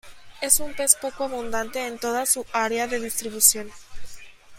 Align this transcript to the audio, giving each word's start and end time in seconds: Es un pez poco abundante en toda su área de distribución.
Es 0.41 0.59
un 0.59 0.73
pez 0.73 0.95
poco 0.95 1.25
abundante 1.25 1.85
en 1.85 1.99
toda 1.99 2.25
su 2.25 2.43
área 2.53 2.87
de 2.87 2.99
distribución. 2.99 3.69